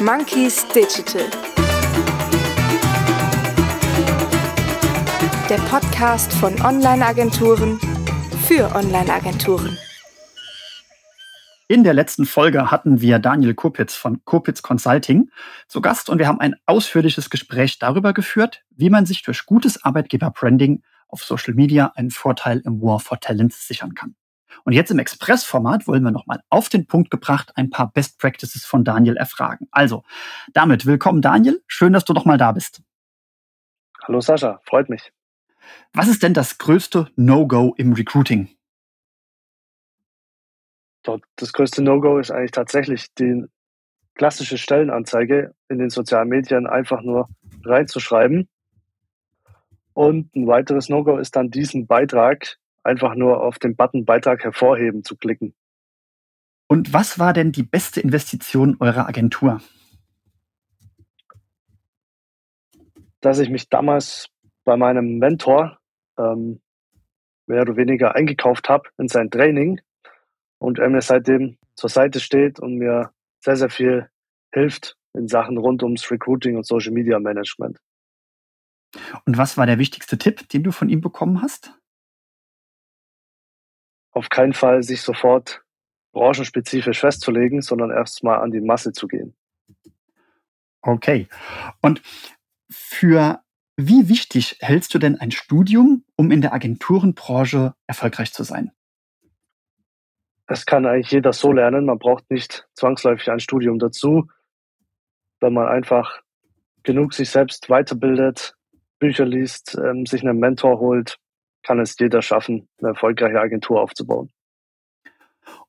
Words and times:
Monkeys 0.00 0.66
Digital. 0.68 1.22
Der 5.48 5.56
Podcast 5.70 6.30
von 6.34 6.60
Online-Agenturen 6.60 7.80
für 8.46 8.74
Online-Agenturen. 8.74 9.78
In 11.68 11.82
der 11.82 11.94
letzten 11.94 12.26
Folge 12.26 12.70
hatten 12.70 13.00
wir 13.00 13.18
Daniel 13.18 13.54
Kopitz 13.54 13.94
von 13.94 14.22
Kopitz 14.26 14.60
Consulting 14.60 15.30
zu 15.66 15.80
Gast 15.80 16.10
und 16.10 16.18
wir 16.18 16.28
haben 16.28 16.40
ein 16.40 16.56
ausführliches 16.66 17.30
Gespräch 17.30 17.78
darüber 17.78 18.12
geführt, 18.12 18.64
wie 18.70 18.90
man 18.90 19.06
sich 19.06 19.22
durch 19.22 19.46
gutes 19.46 19.82
Arbeitgeber-Branding 19.82 20.82
auf 21.08 21.24
Social 21.24 21.54
Media 21.54 21.92
einen 21.94 22.10
Vorteil 22.10 22.60
im 22.66 22.82
War 22.82 23.00
for 23.00 23.18
Talents 23.18 23.66
sichern 23.66 23.94
kann. 23.94 24.14
Und 24.64 24.72
jetzt 24.72 24.90
im 24.90 24.98
Express-Format 24.98 25.86
wollen 25.86 26.02
wir 26.02 26.10
nochmal 26.10 26.40
auf 26.48 26.68
den 26.68 26.86
Punkt 26.86 27.10
gebracht 27.10 27.52
ein 27.56 27.70
paar 27.70 27.92
Best 27.92 28.18
Practices 28.18 28.64
von 28.64 28.84
Daniel 28.84 29.16
erfragen. 29.16 29.68
Also, 29.70 30.04
damit 30.52 30.86
willkommen 30.86 31.22
Daniel. 31.22 31.62
Schön, 31.66 31.92
dass 31.92 32.04
du 32.04 32.12
nochmal 32.12 32.38
da 32.38 32.52
bist. 32.52 32.82
Hallo 34.02 34.20
Sascha, 34.20 34.60
freut 34.64 34.88
mich. 34.88 35.12
Was 35.92 36.08
ist 36.08 36.22
denn 36.22 36.34
das 36.34 36.58
größte 36.58 37.10
No-Go 37.16 37.74
im 37.76 37.92
Recruiting? 37.92 38.48
Das 41.36 41.52
größte 41.52 41.82
No-Go 41.82 42.18
ist 42.18 42.30
eigentlich 42.30 42.50
tatsächlich 42.50 43.14
die 43.14 43.44
klassische 44.14 44.58
Stellenanzeige 44.58 45.54
in 45.68 45.78
den 45.78 45.90
sozialen 45.90 46.28
Medien 46.28 46.66
einfach 46.66 47.02
nur 47.02 47.28
reinzuschreiben. 47.64 48.48
Und 49.92 50.34
ein 50.34 50.46
weiteres 50.46 50.88
No-Go 50.88 51.18
ist 51.18 51.36
dann 51.36 51.50
diesen 51.50 51.86
Beitrag 51.86 52.58
einfach 52.86 53.14
nur 53.14 53.42
auf 53.42 53.58
den 53.58 53.76
Button 53.76 54.04
Beitrag 54.04 54.44
hervorheben 54.44 55.04
zu 55.04 55.16
klicken. 55.16 55.54
Und 56.68 56.92
was 56.92 57.18
war 57.18 57.32
denn 57.32 57.52
die 57.52 57.62
beste 57.62 58.00
Investition 58.00 58.76
eurer 58.80 59.06
Agentur? 59.06 59.60
Dass 63.20 63.38
ich 63.38 63.50
mich 63.50 63.68
damals 63.68 64.28
bei 64.64 64.76
meinem 64.76 65.18
Mentor 65.18 65.78
ähm, 66.18 66.60
mehr 67.46 67.62
oder 67.62 67.76
weniger 67.76 68.14
eingekauft 68.14 68.68
habe 68.68 68.88
in 68.98 69.08
sein 69.08 69.30
Training 69.30 69.80
und 70.58 70.78
er 70.78 70.88
mir 70.90 71.02
seitdem 71.02 71.58
zur 71.76 71.90
Seite 71.90 72.20
steht 72.20 72.58
und 72.58 72.76
mir 72.76 73.12
sehr, 73.40 73.56
sehr 73.56 73.70
viel 73.70 74.10
hilft 74.52 74.96
in 75.14 75.28
Sachen 75.28 75.56
rund 75.56 75.82
ums 75.82 76.10
Recruiting 76.10 76.56
und 76.56 76.66
Social 76.66 76.92
Media 76.92 77.18
Management. 77.18 77.78
Und 79.24 79.38
was 79.38 79.56
war 79.56 79.66
der 79.66 79.78
wichtigste 79.78 80.18
Tipp, 80.18 80.48
den 80.48 80.62
du 80.62 80.72
von 80.72 80.88
ihm 80.88 81.00
bekommen 81.00 81.42
hast? 81.42 81.78
Auf 84.16 84.30
keinen 84.30 84.54
Fall 84.54 84.82
sich 84.82 85.02
sofort 85.02 85.62
branchenspezifisch 86.12 87.00
festzulegen, 87.00 87.60
sondern 87.60 87.90
erstmal 87.90 88.40
an 88.40 88.50
die 88.50 88.62
Masse 88.62 88.92
zu 88.92 89.06
gehen. 89.06 89.36
Okay. 90.80 91.28
Und 91.82 92.00
für 92.70 93.40
wie 93.76 94.08
wichtig 94.08 94.56
hältst 94.60 94.94
du 94.94 94.98
denn 94.98 95.20
ein 95.20 95.32
Studium, 95.32 96.04
um 96.16 96.30
in 96.30 96.40
der 96.40 96.54
Agenturenbranche 96.54 97.74
erfolgreich 97.86 98.32
zu 98.32 98.42
sein? 98.42 98.72
Es 100.46 100.64
kann 100.64 100.86
eigentlich 100.86 101.10
jeder 101.10 101.34
so 101.34 101.52
lernen. 101.52 101.84
Man 101.84 101.98
braucht 101.98 102.30
nicht 102.30 102.66
zwangsläufig 102.72 103.30
ein 103.30 103.40
Studium 103.40 103.78
dazu, 103.78 104.28
wenn 105.40 105.52
man 105.52 105.66
einfach 105.66 106.22
genug 106.84 107.12
sich 107.12 107.28
selbst 107.28 107.68
weiterbildet, 107.68 108.54
Bücher 108.98 109.26
liest, 109.26 109.76
ähm, 109.76 110.06
sich 110.06 110.22
einen 110.22 110.38
Mentor 110.38 110.78
holt, 110.78 111.18
kann 111.66 111.80
es 111.80 111.98
jeder 111.98 112.22
schaffen, 112.22 112.68
eine 112.78 112.90
erfolgreiche 112.90 113.40
Agentur 113.40 113.80
aufzubauen. 113.80 114.30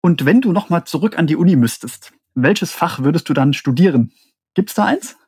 Und 0.00 0.24
wenn 0.24 0.40
du 0.40 0.52
nochmal 0.52 0.84
zurück 0.84 1.18
an 1.18 1.26
die 1.26 1.36
Uni 1.36 1.56
müsstest, 1.56 2.12
welches 2.34 2.72
Fach 2.72 3.00
würdest 3.00 3.28
du 3.28 3.34
dann 3.34 3.52
studieren? 3.52 4.12
Gibt 4.54 4.70
es 4.70 4.76
da 4.76 4.86
eins? 4.86 5.18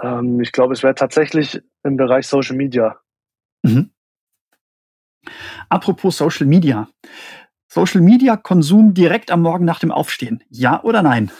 Ähm, 0.00 0.40
ich 0.40 0.52
glaube, 0.52 0.74
es 0.74 0.82
wäre 0.84 0.94
tatsächlich 0.94 1.60
im 1.82 1.96
Bereich 1.96 2.28
Social 2.28 2.56
Media. 2.56 3.00
Mhm. 3.62 3.90
Apropos 5.68 6.16
Social 6.16 6.46
Media. 6.46 6.88
Social 7.66 8.00
Media 8.00 8.36
Konsum 8.36 8.94
direkt 8.94 9.30
am 9.30 9.42
Morgen 9.42 9.64
nach 9.64 9.80
dem 9.80 9.90
Aufstehen. 9.90 10.42
Ja 10.48 10.82
oder 10.82 11.02
nein? 11.02 11.30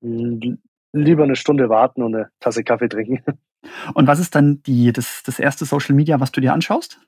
Lieber 0.00 1.24
eine 1.24 1.36
Stunde 1.36 1.68
warten 1.68 2.02
und 2.02 2.14
eine 2.14 2.30
Tasse 2.40 2.64
Kaffee 2.64 2.88
trinken. 2.88 3.24
Und 3.94 4.06
was 4.06 4.18
ist 4.18 4.34
dann 4.34 4.62
die, 4.62 4.92
das, 4.92 5.22
das 5.22 5.38
erste 5.38 5.64
Social 5.64 5.94
Media, 5.94 6.20
was 6.20 6.32
du 6.32 6.40
dir 6.40 6.52
anschaust? 6.52 7.00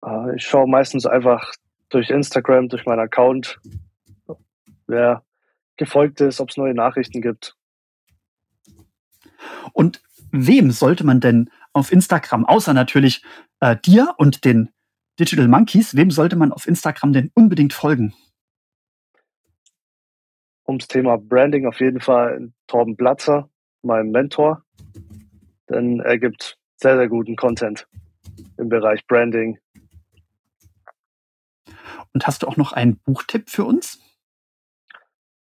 Ah, 0.00 0.28
ich 0.34 0.44
schaue 0.44 0.68
meistens 0.68 1.06
einfach 1.06 1.52
durch 1.88 2.10
Instagram, 2.10 2.68
durch 2.68 2.86
meinen 2.86 3.00
Account, 3.00 3.58
wer 4.86 5.24
gefolgt 5.76 6.20
ist, 6.20 6.40
ob 6.40 6.50
es 6.50 6.56
neue 6.56 6.74
Nachrichten 6.74 7.20
gibt. 7.20 7.56
Und 9.72 10.02
wem 10.30 10.70
sollte 10.70 11.04
man 11.04 11.20
denn 11.20 11.50
auf 11.72 11.92
Instagram, 11.92 12.44
außer 12.44 12.74
natürlich 12.74 13.22
äh, 13.60 13.76
dir 13.76 14.14
und 14.18 14.44
den 14.44 14.70
Digital 15.18 15.48
Monkeys, 15.48 15.96
wem 15.96 16.10
sollte 16.10 16.36
man 16.36 16.52
auf 16.52 16.66
Instagram 16.66 17.12
denn 17.12 17.30
unbedingt 17.34 17.72
folgen? 17.72 18.14
Ums 20.66 20.86
Thema 20.86 21.16
Branding 21.16 21.66
auf 21.66 21.80
jeden 21.80 22.00
Fall 22.00 22.52
Torben 22.66 22.96
Platzer 22.96 23.48
meinem 23.82 24.10
Mentor, 24.10 24.64
denn 25.68 26.00
er 26.00 26.18
gibt 26.18 26.58
sehr, 26.76 26.96
sehr 26.96 27.08
guten 27.08 27.36
Content 27.36 27.88
im 28.56 28.68
Bereich 28.68 29.06
Branding. 29.06 29.58
Und 32.12 32.26
hast 32.26 32.42
du 32.42 32.46
auch 32.46 32.56
noch 32.56 32.72
einen 32.72 32.98
Buchtipp 32.98 33.50
für 33.50 33.64
uns? 33.64 34.00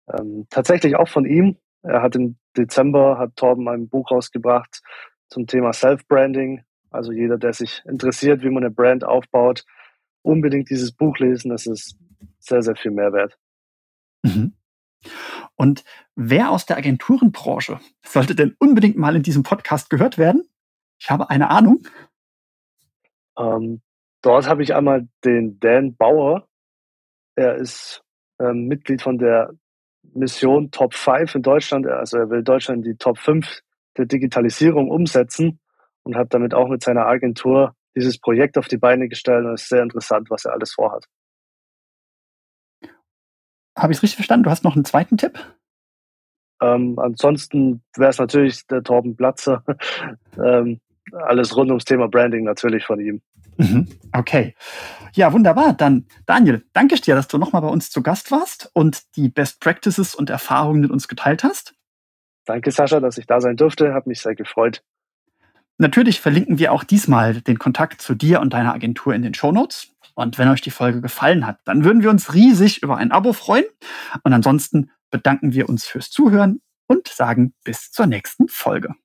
Ähm, 0.07 0.47
tatsächlich 0.49 0.95
auch 0.95 1.07
von 1.07 1.25
ihm. 1.25 1.57
Er 1.83 2.01
hat 2.01 2.15
im 2.15 2.37
Dezember, 2.57 3.17
hat 3.17 3.35
Torben 3.35 3.67
ein 3.69 3.87
Buch 3.87 4.11
rausgebracht 4.11 4.81
zum 5.29 5.47
Thema 5.47 5.73
Self-Branding. 5.73 6.63
Also 6.89 7.11
jeder, 7.11 7.37
der 7.37 7.53
sich 7.53 7.81
interessiert, 7.85 8.41
wie 8.41 8.49
man 8.49 8.63
eine 8.63 8.73
Brand 8.73 9.03
aufbaut, 9.03 9.65
unbedingt 10.21 10.69
dieses 10.69 10.91
Buch 10.91 11.17
lesen. 11.19 11.49
Das 11.49 11.65
ist 11.65 11.97
sehr, 12.39 12.61
sehr 12.61 12.75
viel 12.75 12.91
Mehrwert. 12.91 13.37
Mhm. 14.23 14.53
Und 15.55 15.83
wer 16.15 16.51
aus 16.51 16.65
der 16.65 16.77
Agenturenbranche 16.77 17.79
sollte 18.03 18.35
denn 18.35 18.55
unbedingt 18.59 18.97
mal 18.97 19.15
in 19.15 19.23
diesem 19.23 19.43
Podcast 19.43 19.89
gehört 19.89 20.17
werden? 20.17 20.47
Ich 20.99 21.09
habe 21.09 21.29
eine 21.29 21.49
Ahnung. 21.49 21.87
Ähm, 23.37 23.81
dort 24.21 24.47
habe 24.47 24.63
ich 24.63 24.73
einmal 24.73 25.07
den 25.23 25.59
Dan 25.59 25.95
Bauer. 25.95 26.47
Er 27.35 27.55
ist 27.55 28.03
ähm, 28.39 28.67
Mitglied 28.67 29.01
von 29.01 29.17
der 29.17 29.51
Mission 30.13 30.71
Top 30.71 30.93
5 30.93 31.35
in 31.35 31.41
Deutschland. 31.41 31.87
Also 31.87 32.17
er 32.17 32.29
will 32.29 32.43
Deutschland 32.43 32.85
die 32.85 32.95
Top 32.95 33.17
5 33.17 33.61
der 33.97 34.05
Digitalisierung 34.05 34.89
umsetzen 34.89 35.59
und 36.03 36.15
hat 36.15 36.33
damit 36.33 36.53
auch 36.53 36.67
mit 36.67 36.83
seiner 36.83 37.05
Agentur 37.05 37.75
dieses 37.95 38.19
Projekt 38.19 38.57
auf 38.57 38.67
die 38.67 38.77
Beine 38.77 39.07
gestellt 39.07 39.45
und 39.45 39.53
es 39.53 39.63
ist 39.63 39.69
sehr 39.69 39.83
interessant, 39.83 40.29
was 40.29 40.45
er 40.45 40.53
alles 40.53 40.73
vorhat. 40.73 41.05
Habe 43.75 43.91
ich 43.91 43.97
es 43.97 44.03
richtig 44.03 44.17
verstanden? 44.17 44.43
Du 44.43 44.49
hast 44.49 44.63
noch 44.63 44.75
einen 44.75 44.85
zweiten 44.85 45.17
Tipp? 45.17 45.39
Ähm, 46.61 46.97
ansonsten 46.97 47.81
wäre 47.95 48.09
es 48.09 48.17
natürlich 48.17 48.65
der 48.67 48.83
Torben 48.83 49.15
Platzer. 49.15 49.63
ähm, 50.43 50.79
alles 51.11 51.55
rund 51.55 51.69
ums 51.69 51.85
Thema 51.85 52.07
Branding 52.07 52.43
natürlich 52.43 52.85
von 52.85 52.99
ihm. 52.99 53.21
Mhm. 53.57 53.87
Okay. 54.11 54.55
Ja, 55.13 55.31
wunderbar. 55.31 55.73
Dann, 55.73 56.05
Daniel, 56.25 56.65
danke 56.73 56.95
ich 56.95 57.01
dir, 57.01 57.15
dass 57.15 57.27
du 57.27 57.37
nochmal 57.37 57.61
bei 57.61 57.69
uns 57.69 57.89
zu 57.89 58.01
Gast 58.01 58.31
warst 58.31 58.69
und 58.73 59.15
die 59.15 59.29
Best 59.29 59.61
Practices 59.61 60.15
und 60.15 60.29
Erfahrungen 60.29 60.81
mit 60.81 60.91
uns 60.91 61.07
geteilt 61.07 61.43
hast. 61.43 61.75
Danke, 62.45 62.71
Sascha, 62.71 62.99
dass 62.99 63.17
ich 63.17 63.25
da 63.25 63.41
sein 63.41 63.55
durfte. 63.57 63.93
Hat 63.93 64.07
mich 64.07 64.21
sehr 64.21 64.35
gefreut. 64.35 64.83
Natürlich 65.77 66.21
verlinken 66.21 66.59
wir 66.59 66.71
auch 66.71 66.83
diesmal 66.83 67.41
den 67.41 67.59
Kontakt 67.59 68.01
zu 68.01 68.15
dir 68.15 68.39
und 68.39 68.53
deiner 68.53 68.73
Agentur 68.73 69.13
in 69.13 69.23
den 69.23 69.33
Show 69.33 69.51
Notes. 69.51 69.94
Und 70.15 70.37
wenn 70.37 70.47
euch 70.47 70.61
die 70.61 70.71
Folge 70.71 71.01
gefallen 71.01 71.45
hat, 71.45 71.59
dann 71.65 71.83
würden 71.83 72.01
wir 72.01 72.09
uns 72.09 72.33
riesig 72.33 72.81
über 72.81 72.97
ein 72.97 73.11
Abo 73.11 73.33
freuen. 73.33 73.65
Und 74.23 74.33
ansonsten 74.33 74.89
bedanken 75.11 75.53
wir 75.53 75.69
uns 75.69 75.85
fürs 75.85 76.09
Zuhören 76.09 76.61
und 76.87 77.07
sagen 77.07 77.53
bis 77.63 77.91
zur 77.91 78.07
nächsten 78.07 78.47
Folge. 78.47 78.95